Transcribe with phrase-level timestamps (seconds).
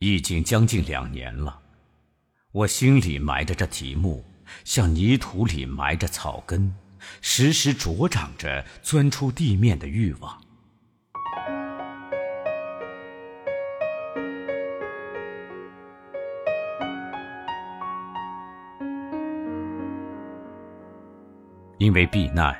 [0.00, 1.60] 已经将近两年了，
[2.52, 4.24] 我心里埋着这题目，
[4.64, 6.72] 像泥土里埋着草根，
[7.20, 10.40] 时时茁长着钻出地面的欲望。
[21.78, 22.56] 因为避难，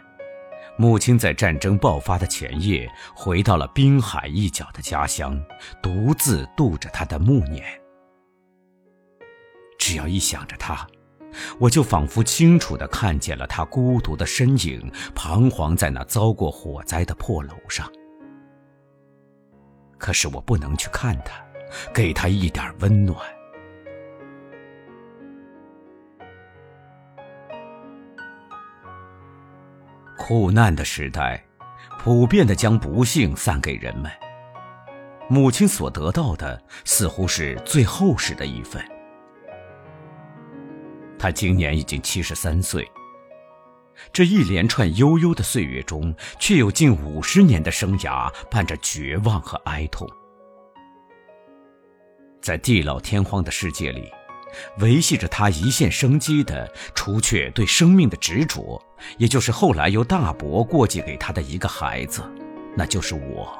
[0.80, 5.36] 母亲在战争爆发的前夜回到了滨海一角的家乡，
[5.82, 7.64] 独自度着她的暮年。
[9.76, 10.86] 只要一想着她，
[11.58, 17.90] 我就仿佛清楚地看见了她孤独的身影，彷徨在那遭过火灾的破楼上。
[19.98, 21.44] 可是我不能去看她，
[21.92, 23.18] 给她一点温暖。
[30.28, 31.42] 苦难的时代，
[31.98, 34.12] 普遍的将不幸散给人们。
[35.26, 38.86] 母亲所得到的，似乎是最厚实的一份。
[41.18, 42.86] 她今年已经七十三岁。
[44.12, 50.06] 这一连串悠悠的岁月中，却有近五十年的生涯伴着绝望和哀痛。
[52.42, 54.12] 在地老天荒的世界里。
[54.78, 58.82] 维系着他一线生机的，除却对生命的执着，
[59.16, 62.22] 也就是后来由大伯过继给他的一个孩子，
[62.76, 63.58] 那就是我。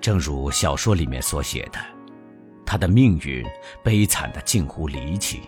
[0.00, 1.78] 正如小说里面所写的，
[2.66, 3.44] 他的命运
[3.82, 5.42] 悲惨的近乎离奇。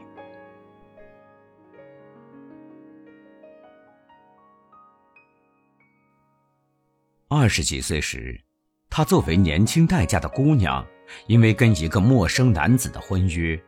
[7.29, 8.41] 二十几岁时，
[8.89, 10.87] 她作为年轻待嫁的姑娘。
[11.27, 13.61] 因为跟一个陌生男子的婚约，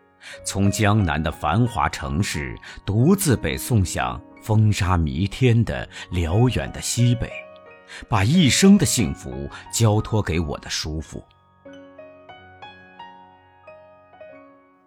[0.45, 7.31] 从江南的繁华城市独自被送向风沙弥天的辽远的西北，
[8.09, 11.25] 把一生的幸福交托给我的叔父。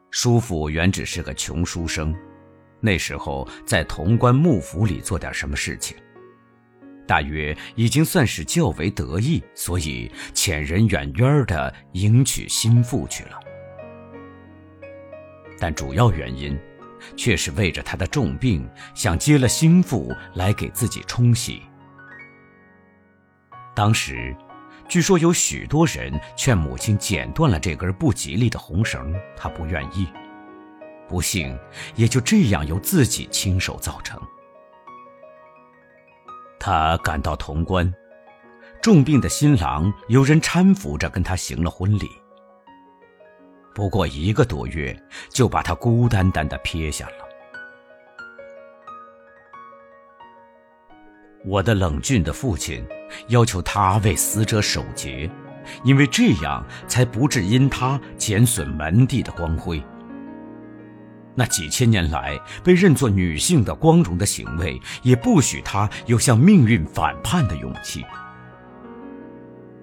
[0.09, 2.13] 叔父原只是个穷书生，
[2.81, 5.95] 那时候在潼关幕府里做点什么事情。
[7.11, 13.37] 大约已经算是较为得意，所以遣人远远的迎娶新妇去了。
[15.59, 16.57] 但主要原因，
[17.17, 21.63] 却是为着他的重病，想接了新妇来给自己冲喜。
[23.75, 24.33] 当时，
[24.87, 30.07] 据说有许多人劝母亲剪断了这根不吉利的红绳，她不愿意。
[31.09, 31.59] 不幸
[31.97, 34.17] 也就这样由自己亲手造成。
[36.63, 37.91] 他赶到潼关，
[38.83, 42.07] 重病的新郎有人搀扶着跟他行了婚礼。
[43.73, 44.95] 不过一个多月，
[45.29, 47.15] 就把他孤单单的撇下了。
[51.43, 52.85] 我的冷峻的父亲
[53.29, 55.27] 要求他为死者守节，
[55.83, 59.83] 因为这样才不致因他减损门第的光辉。
[61.33, 68.05] 那几千年来被认作女性的光荣的行为，也不许她有向命运反叛的勇气。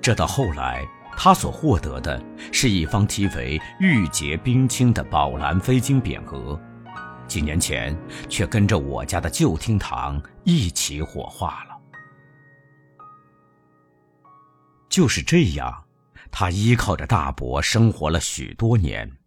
[0.01, 0.87] 这到后来，
[1.17, 2.23] 她所获得的
[2.53, 6.61] 是一方题为“玉洁冰清”的宝蓝飞金匾额，
[7.27, 7.97] 几年前
[8.29, 11.77] 却跟着我家的旧厅堂一起火化了。
[14.89, 15.85] 就是这样，
[16.31, 19.18] 她依靠着大伯生活了许多年。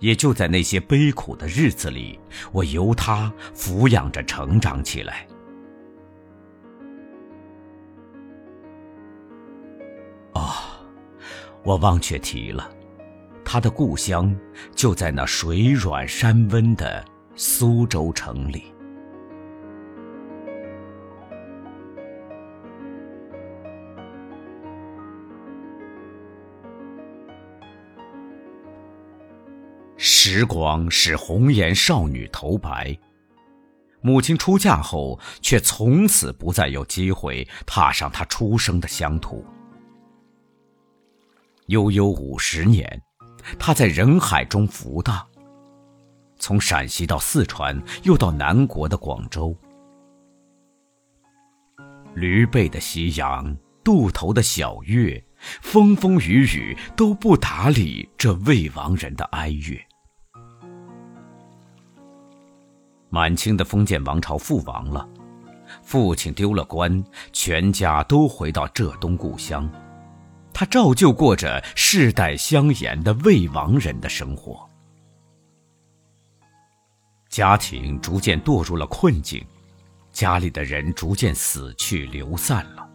[0.00, 2.20] 也就在那些悲苦的日子里，
[2.52, 5.26] 我由他抚养着成长起来。
[10.34, 10.52] 哦，
[11.64, 12.70] 我忘却提了，
[13.42, 14.34] 他的故乡
[14.74, 17.02] 就在那水软山温的
[17.34, 18.75] 苏州城里。
[30.28, 32.98] 时光使红颜少女头白，
[34.00, 39.46] 母亲出嫁后，却从此不再有机会踏上她出生的乡土。
[41.66, 43.00] 悠悠五十年，
[43.56, 45.24] 她在人海中浮荡，
[46.40, 49.56] 从陕西到四川，又到南国的广州。
[52.16, 55.24] 驴背的夕阳，渡头的小月，
[55.62, 59.80] 风风雨雨都不打理这未亡人的哀乐。
[63.16, 65.08] 满清的封建王朝覆亡了，
[65.82, 67.02] 父亲丢了官，
[67.32, 69.66] 全家都回到浙东故乡，
[70.52, 74.68] 他照旧过着世代相沿的未亡人的生活。
[77.30, 79.42] 家庭逐渐堕入了困境，
[80.12, 82.86] 家里的人逐渐死去流散了，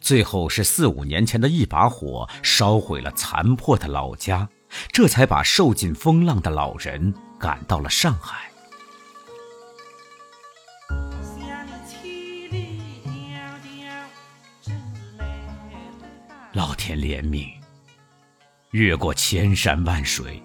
[0.00, 4.48] 最后是四五年前的一把火烧毁了残破的老家，
[4.92, 8.51] 这才把受尽风浪的老人赶到了上海。
[16.54, 17.50] 老天怜悯，
[18.72, 20.42] 越过千山万水，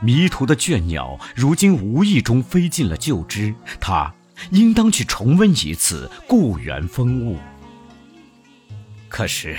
[0.00, 4.14] 迷途的倦鸟如今无意中飞进了旧枝，它
[4.50, 7.38] 应当去重温一次故园风物。
[9.08, 9.56] 可是，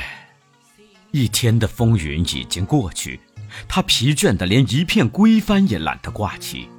[1.12, 3.20] 一天的风云已经过去，
[3.68, 6.70] 他疲倦的连一片归帆也懒得挂起。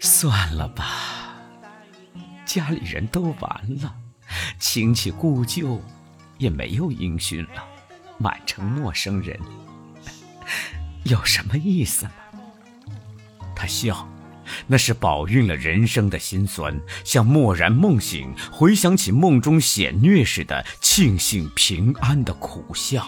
[0.00, 1.36] 算了吧，
[2.44, 3.94] 家里人都完了，
[4.58, 5.80] 亲戚故旧。
[6.38, 7.64] 也没有音讯了，
[8.16, 9.38] 满城陌生人，
[11.04, 12.12] 有什么意思吗？
[13.54, 14.08] 他笑，
[14.66, 23.06] 那是饱蕴了人生的辛酸，像蓦然梦醒，回想起梦中险虐似的庆幸平安的苦笑。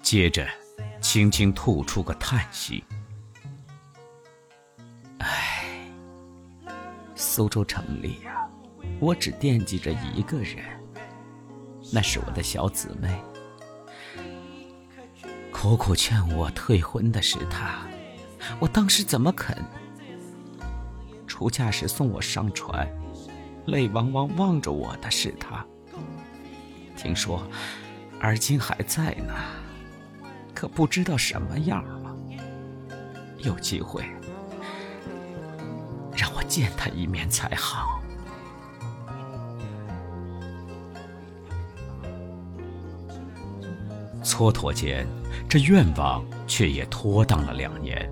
[0.00, 0.48] 接着，
[1.00, 2.84] 轻轻吐出个叹息
[5.18, 5.64] ：“唉，
[7.16, 8.46] 苏州城里呀，
[9.00, 10.58] 我只惦记着一个人。”
[11.94, 13.22] 那是我的小姊妹，
[15.52, 17.82] 苦苦劝我退婚的是她，
[18.58, 19.54] 我当时怎么肯？
[21.26, 22.88] 出嫁时送我上船，
[23.66, 25.62] 泪汪汪望着我的是她。
[26.96, 27.46] 听说，
[28.18, 29.34] 而今还在呢，
[30.54, 32.16] 可不知道什么样了。
[33.38, 34.04] 有机会，
[36.16, 38.01] 让我见她一面才好。
[44.42, 45.06] 蹉跎间，
[45.48, 48.10] 这愿望却也拖宕了两年，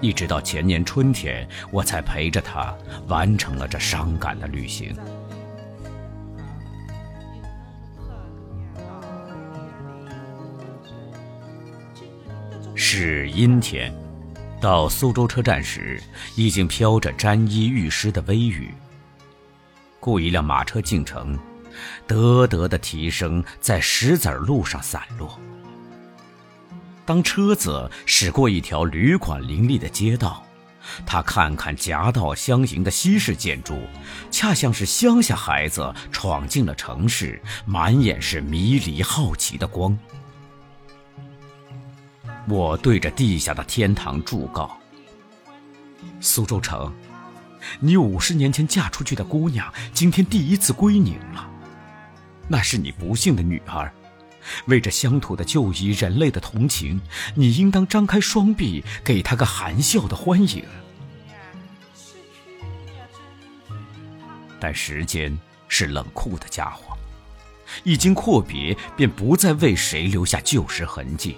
[0.00, 2.74] 一直到前年春天，我才陪着他
[3.08, 4.96] 完成了这伤感的旅行。
[12.74, 13.92] 是阴天，
[14.58, 16.00] 到苏州车站时，
[16.34, 18.72] 已经飘着沾衣欲湿的微雨。
[20.00, 21.38] 雇一辆马车进城。
[22.06, 25.38] 得得的蹄声在石子路上散落。
[27.04, 30.44] 当车子驶过一条旅馆林立的街道，
[31.04, 33.78] 他看看夹道相迎的西式建筑，
[34.30, 39.96] 恰像是乡下孩子闯进了城市，满眼是迷离好奇的光。
[42.48, 44.76] 我对着地下的天堂祝告：
[46.20, 46.92] 苏州城，
[47.80, 51.50] 你五十年前嫁出去的姑娘，今天第一次归宁了。
[52.48, 53.92] 那是你不幸的女儿，
[54.66, 57.00] 为着乡土的旧谊、人类的同情，
[57.34, 60.64] 你应当张开双臂，给她个含笑的欢迎。
[64.60, 65.36] 但时间
[65.68, 66.96] 是冷酷的家伙，
[67.84, 71.36] 一经阔别，便不再为谁留下旧时痕迹。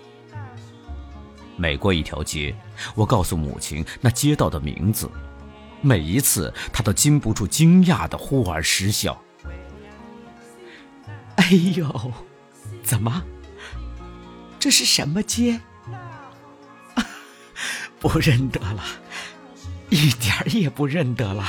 [1.56, 2.54] 每过一条街，
[2.94, 5.10] 我告诉母亲那街道的名字，
[5.80, 9.20] 每一次她都禁不住惊讶的忽而失笑。
[11.48, 12.12] 哎呦，
[12.82, 13.24] 怎么？
[14.58, 15.58] 这是什么街？
[17.98, 18.84] 不认得了，
[19.88, 21.46] 一点儿也不认得了。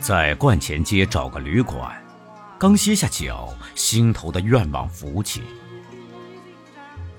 [0.00, 2.00] 在冠前街找个旅馆，
[2.60, 5.42] 刚歇下脚，心头的愿望浮起。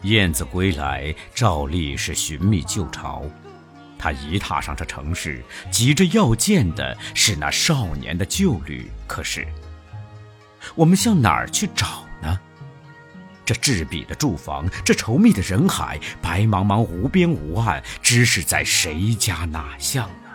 [0.03, 3.25] 燕子归来，照例是寻觅旧巢。
[4.07, 8.89] 他一踏上这城市，急着要见的是那少年的旧侣。
[9.05, 9.45] 可是，
[10.75, 12.39] 我们向哪儿去找呢？
[13.43, 20.29] 这栉比的住房，这稠密的人海，白茫茫无边无岸，知是在谁家哪巷呢？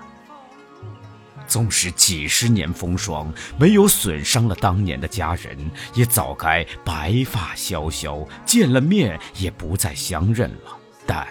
[1.46, 5.56] 纵使几十年风霜没有损伤了当年的家人，
[5.94, 10.76] 也早该白发萧萧，见了面也不再相认了。
[11.06, 11.26] 但……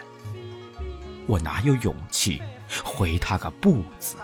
[1.31, 2.41] 我哪有勇气
[2.83, 4.17] 回他个不字？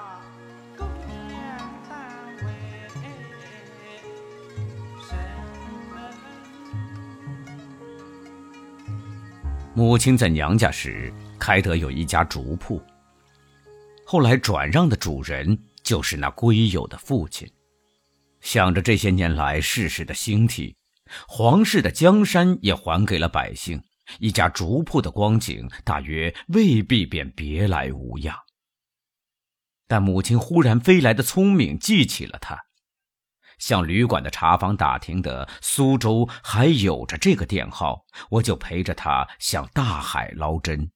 [9.74, 12.84] 母亲在娘家时开得有一家竹铺，
[14.06, 17.50] 后来转让的主人就是那归有的父亲。
[18.42, 20.76] 想着这些年来世事的兴替，
[21.26, 23.82] 皇室的江山也还给了百姓。
[24.20, 28.36] 一家竹铺的光景，大约未必便别来无恙。
[29.88, 32.66] 但母亲忽然飞来的聪明记起了他，
[33.58, 40.92] 向旅馆的茶房打听的苏州还有着这个店号，我就陪着他向大海捞针。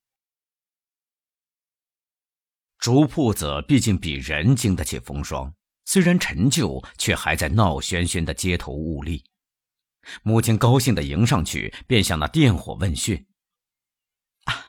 [2.77, 5.53] 竹铺子毕竟比人经得起风霜，
[5.86, 9.24] 虽然陈旧，却还在闹喧喧的街头兀立。
[10.24, 13.27] 母亲高兴地迎上去，便向那电火问讯
[14.46, 14.65] ：“啊，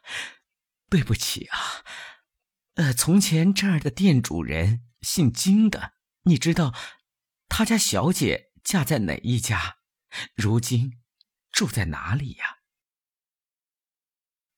[0.90, 1.58] 对不起啊，
[2.74, 6.74] 呃，从前这儿的店主人姓金的，你知道
[7.48, 9.78] 他家小姐嫁在哪一家？
[10.34, 11.00] 如今
[11.50, 12.58] 住在哪里呀？”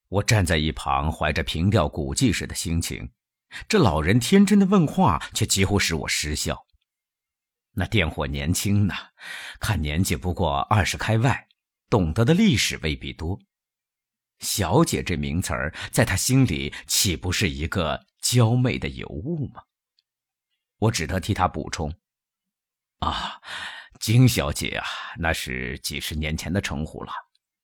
[0.09, 3.13] 我站在一旁，怀着凭吊古迹时的心情。
[3.69, 6.67] 这老人天真的问话，却几乎使我失笑。
[7.75, 8.95] 那电火年轻呢，
[9.59, 11.49] 看年纪不过二十开外，
[11.91, 13.39] 懂得的历史未必多。
[14.39, 19.63] 小姐这名词儿，在他心里岂不是一个娇媚的尤物吗？
[20.79, 21.93] 我只得替他补充
[23.01, 23.41] ：“啊，
[23.99, 24.87] 金小姐啊，
[25.19, 27.13] 那是几十年前的称呼了，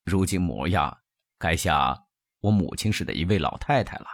[0.04, 0.96] 如今模样，
[1.38, 2.06] 该像
[2.40, 4.06] 我母亲似的一位老太太了。”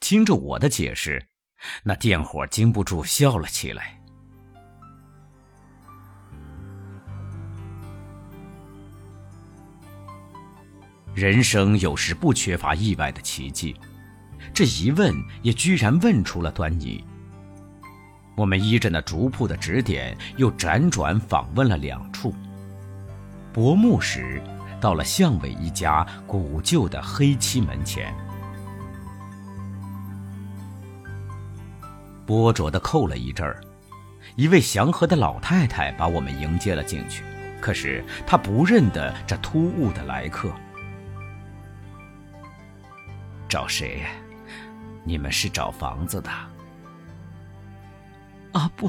[0.00, 1.28] 听着我的解释，
[1.82, 3.98] 那电火禁不住笑了起来。
[11.14, 13.76] 人生有时不缺乏意外的奇迹，
[14.54, 17.04] 这一问也居然问出了端倪。
[18.36, 22.34] 我们依着那竹铺的指点，又辗转访问了两处。
[23.52, 24.40] 薄暮时，
[24.80, 28.14] 到了巷尾一家古旧的黑漆门前。
[32.30, 33.60] 波折的扣了一阵儿，
[34.36, 37.24] 一位祥和的老太太把我们迎接了进去。
[37.60, 40.48] 可是她不认得这突兀的来客。
[43.48, 44.06] 找谁？
[45.02, 46.30] 你们是找房子的？
[48.52, 48.88] 啊，不，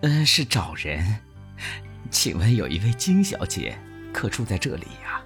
[0.00, 1.14] 嗯，是找人。
[2.10, 3.78] 请问有一位金小姐，
[4.12, 5.22] 可住在这里呀？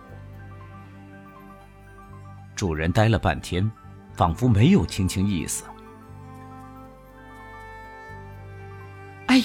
[2.55, 3.73] 主人呆了半天，
[4.13, 5.65] 仿佛没有听清意思。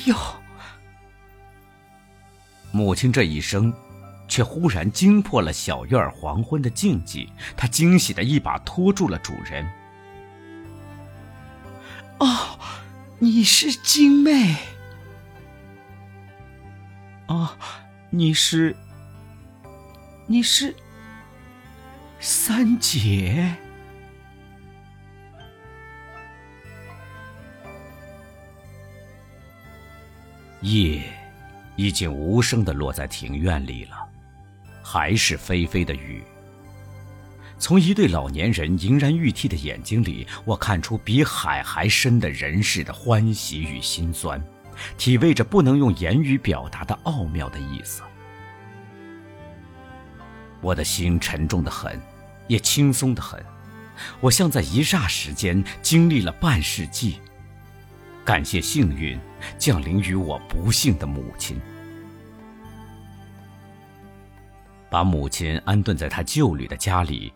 [0.06, 0.16] 呦！
[2.72, 3.74] 母亲这一声，
[4.27, 7.27] 却忽然惊破了小院黄昏的静寂。
[7.56, 9.68] 她惊喜的一把拖住了主人。
[12.20, 12.60] 哦，
[13.20, 14.58] 你是金妹。
[17.27, 17.58] 哦，
[18.10, 18.75] 你是，
[20.27, 20.75] 你是
[22.20, 23.56] 三姐。
[30.67, 31.01] 夜
[31.77, 33.95] 已经无声的落在庭院里了，
[34.83, 36.21] 还是霏霏的雨。
[37.57, 44.43] 从一对老年人盈然欲涕的眼睛里，我看出比海还深的人世的欢喜与心酸，
[44.97, 48.03] 体味着不能用言语表达的奥妙的意思。
[50.62, 52.00] 我的心沉重的很，
[52.47, 53.43] 也轻松的很，
[54.19, 57.19] 我像在一霎时间经历了半世纪。
[58.27, 59.17] 感谢幸运
[59.57, 61.57] 降临于我不幸的母亲，
[64.89, 67.31] 把母亲安顿在她旧旅的家里，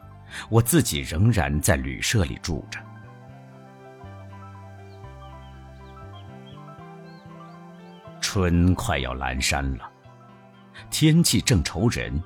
[0.50, 2.78] 我自己仍然在旅社里住着。
[8.20, 9.90] 春快要阑珊了，
[10.90, 12.22] 天气正愁人，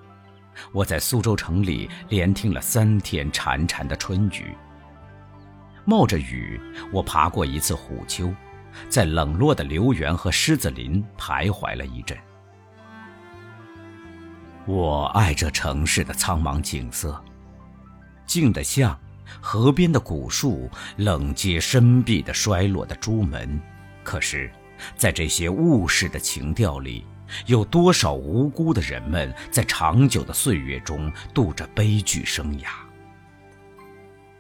[0.71, 4.55] 我在苏州城里连听了三天潺潺的春雨。
[5.85, 6.59] 冒着雨，
[6.91, 8.33] 我爬过一次虎丘。
[8.89, 12.17] 在冷落的留园和狮子林徘徊了一阵，
[14.65, 17.21] 我爱这城市的苍茫景色，
[18.25, 18.97] 静得像
[19.41, 23.59] 河边的古树，冷接深闭的衰落的朱门。
[24.03, 24.51] 可是，
[24.95, 27.05] 在这些物事的情调里，
[27.47, 32.67] 有多少无辜的人们在长久的岁月中度着悲剧生涯？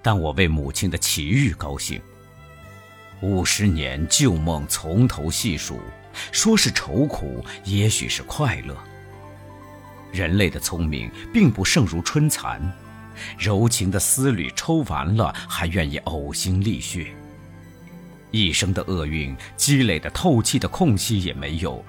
[0.03, 1.99] 但我为母亲的奇遇高兴。
[3.21, 5.79] 五十年旧梦从头细数，
[6.31, 8.75] 说是愁苦，也许是快乐。
[10.11, 12.61] 人类的聪明并不胜如春蚕，
[13.37, 17.07] 柔情的丝缕抽完了，还愿意呕心沥血。
[18.31, 21.83] 一生的厄运积累的透气的空隙也没有，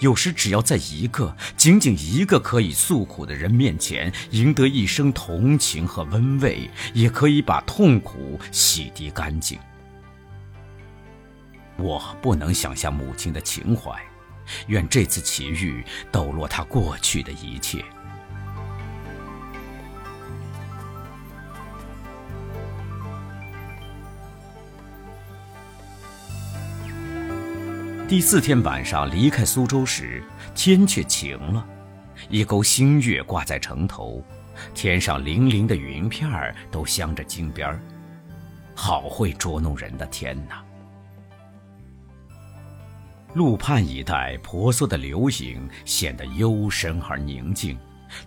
[0.00, 9.58] 有时只要在一个仅仅一个可以诉苦的人面前，赢得一生同情和温慰，也可以把痛苦洗涤干净。
[11.82, 14.00] 我不能想象母亲的情怀，
[14.68, 17.84] 愿这次奇遇抖落她过去的一切。
[28.08, 30.22] 第四天晚上离开苏州时，
[30.54, 31.66] 天却晴了，
[32.28, 34.22] 一钩新月挂在城头，
[34.72, 37.80] 天上粼粼的云片儿都镶着金边儿。
[38.74, 40.62] 好会捉弄人的天哪！
[43.34, 47.78] 路畔一带婆娑的流影显得幽深而宁静，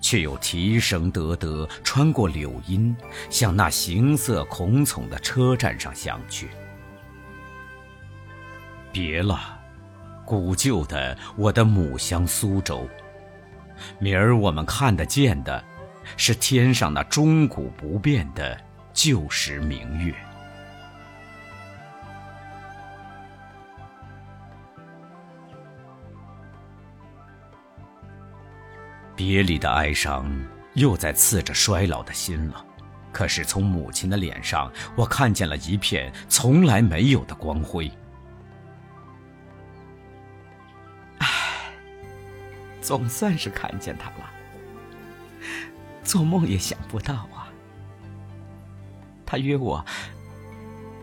[0.01, 2.95] 却又啼声得得穿过柳荫，
[3.29, 6.49] 向那行色恐悚的车站上响去。
[8.91, 9.59] 别了，
[10.25, 12.87] 古旧的我的母乡苏州。
[13.99, 15.63] 明儿我们看得见的，
[16.17, 18.57] 是天上那终古不变的
[18.93, 20.15] 旧时明月。
[29.15, 30.29] 别离的哀伤
[30.73, 32.65] 又在刺着衰老的心了，
[33.11, 37.89] 可是从母亲的脸上，我看见了一片从来没有的光辉。
[41.19, 41.27] 唉，
[42.81, 44.29] 总算是看见他了，
[46.03, 47.47] 做梦也想不到啊！
[49.25, 49.83] 他约我，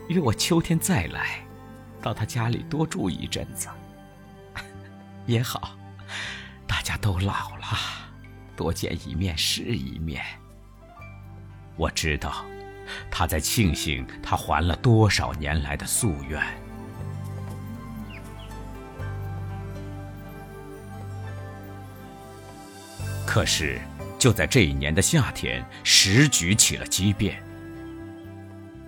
[0.09, 1.45] 约我秋天再来，
[2.03, 3.69] 到他家里多住一阵子。
[5.25, 5.77] 也好，
[6.67, 8.02] 大家都老了。
[8.63, 10.23] 多见一面是一面。
[11.75, 12.45] 我知道，
[13.11, 16.41] 他在庆幸他还了多少年来的夙愿。
[23.27, 23.81] 可是，
[24.17, 27.43] 就在这一年的夏天，时局起了激变。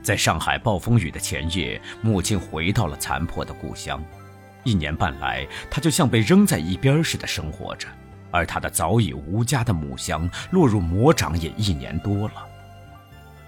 [0.05, 4.01] 在上海暴风雨的前夜，母亲回到了残破的故乡。
[4.63, 7.89] 一年半来，她就像被扔在一边似的生活着。
[8.35, 12.45] 而他的早已无家的母乡，落入魔掌也一年多了。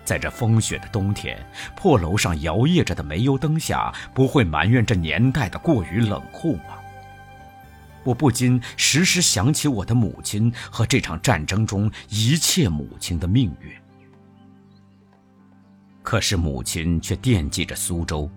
[0.05, 6.79] 在这风雪的冬天，破楼上摇曳着的煤油灯下，不会埋怨这年代的过于冷酷吗？
[8.05, 13.73] 我不禁时时想起我的母亲和这场战争中一切母亲的命运。
[16.05, 18.31] 可是母亲却惦记着苏州，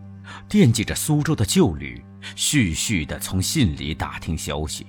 [0.47, 2.03] 惦记着苏州的旧旅，
[2.35, 4.87] 絮絮地从信里打听消息。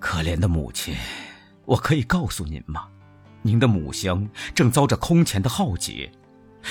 [0.00, 0.94] 可怜的母亲，
[1.64, 2.88] 我可以告诉您吗？
[3.42, 6.10] 您的母乡正遭着空前的浩劫，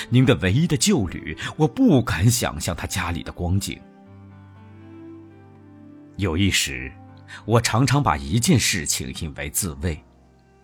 [0.08, 3.80] 您的唯一的旧旅，我不敢想象他家里的光景。
[6.16, 6.92] 有一时，
[7.44, 10.02] 我常常把一件事情引为自慰，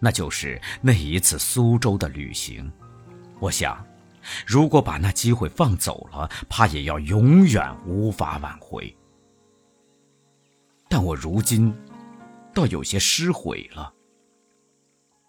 [0.01, 2.71] 那就是那一次苏州的旅行。
[3.41, 3.85] 我想，
[4.47, 8.95] 如果把那机会放走了，怕也要永远无法挽回。
[10.89, 11.75] 但我如今。
[12.55, 13.93] 倒有些失悔了。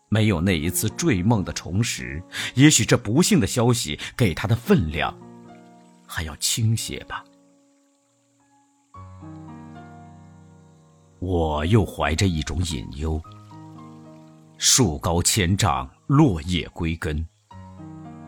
[0.08, 5.14] 没有那一次坠梦的重拾，也许这不幸的消息给他的分量
[6.08, 7.26] 还要轻些吧。
[11.20, 13.22] 我又怀着一种隐忧。
[14.58, 17.28] 树高千丈，落叶归根。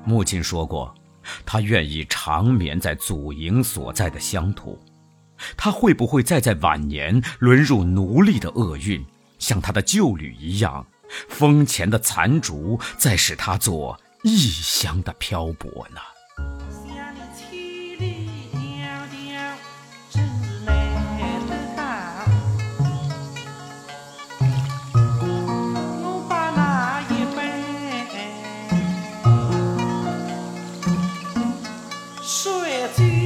[0.04, 0.94] 母亲说过，
[1.46, 4.78] 她愿意长眠在祖茔所在的乡土。
[5.56, 9.06] 他会不会再在晚年沦入奴隶的厄运，
[9.40, 10.86] 像他的旧侣一样，
[11.30, 16.02] 风前的残烛再使他做异乡的漂泊呢？
[32.96, 33.17] 送。